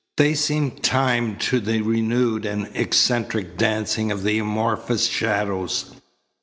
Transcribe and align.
They 0.17 0.33
seemed 0.33 0.81
timed 0.81 1.39
to 1.41 1.59
the 1.59 1.81
renewed 1.81 2.43
and 2.43 2.71
eccentric 2.73 3.55
dancing 3.55 4.11
of 4.11 4.23
the 4.23 4.39
amorphous 4.39 5.05
shadows. 5.05 5.93